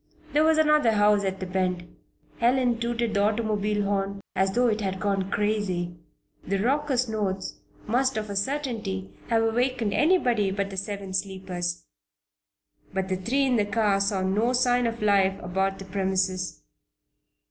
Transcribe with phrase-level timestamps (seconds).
[0.33, 1.95] There was another house at the bend.
[2.39, 5.95] Helen tooted the automobile horn as though it had gone crazy.
[6.43, 11.85] The raucous notes must of a certainty have awakened anybody but the Seven Sleepers.
[12.91, 16.63] But the three in the car saw no sign of life about the premises.